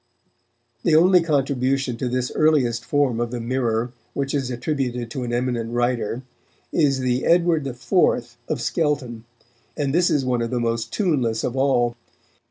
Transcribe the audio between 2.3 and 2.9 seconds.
earliest